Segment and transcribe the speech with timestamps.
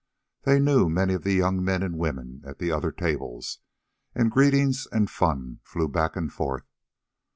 [0.45, 3.59] They knew many of the young men and women at the other tables,
[4.15, 6.65] and greetings and fun flew back and forth.